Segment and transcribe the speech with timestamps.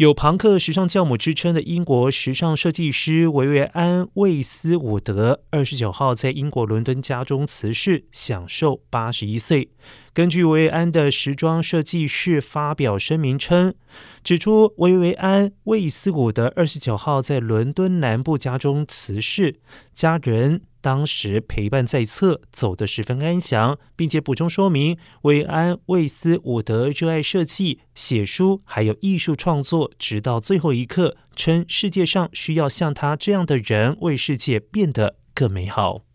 [0.00, 9.68] 有朋克时尚教母之称的英国时尚设计师维维安·魏斯伍德，二十九号在英国伦敦家中辞世，享受八十一岁。
[10.14, 13.74] 根据维维安的时装设计师发表声明称，
[14.24, 19.60] 指出维维安·魏斯伍德二十九号在伦敦南部家中辞世，
[19.92, 20.62] 家人。
[20.80, 36.09] 当时陪伴在侧，走得十分安详，并且补充说明，韦安·魏斯伍德热爱设计、写书，还有艺术创作，直到最后一刻，称世界上需要像他这样的人，为世界变得更美好。